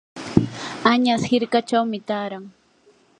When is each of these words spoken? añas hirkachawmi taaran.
añas 0.93 1.21
hirkachawmi 1.29 1.99
taaran. 2.07 2.45